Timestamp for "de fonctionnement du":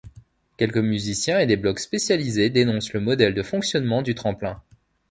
3.35-4.15